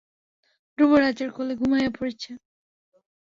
ধ্রুব 0.77 0.91
রাজার 1.03 1.29
কোলে 1.35 1.53
ঘুমাইয়া 1.59 1.91
পড়িয়াছে। 1.97 2.31